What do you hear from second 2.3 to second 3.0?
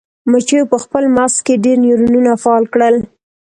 فعال کړل.